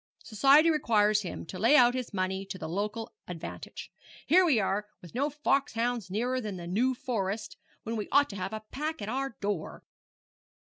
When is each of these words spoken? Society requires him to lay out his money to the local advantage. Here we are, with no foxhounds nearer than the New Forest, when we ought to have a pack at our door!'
Society 0.23 0.71
requires 0.71 1.21
him 1.21 1.45
to 1.45 1.59
lay 1.59 1.75
out 1.75 1.93
his 1.93 2.11
money 2.11 2.43
to 2.47 2.57
the 2.57 2.67
local 2.67 3.13
advantage. 3.27 3.91
Here 4.25 4.43
we 4.43 4.59
are, 4.59 4.87
with 4.99 5.13
no 5.13 5.29
foxhounds 5.29 6.09
nearer 6.09 6.41
than 6.41 6.57
the 6.57 6.65
New 6.65 6.95
Forest, 6.95 7.55
when 7.83 7.95
we 7.95 8.09
ought 8.11 8.31
to 8.31 8.35
have 8.35 8.51
a 8.51 8.61
pack 8.71 9.03
at 9.03 9.09
our 9.09 9.37
door!' 9.39 9.83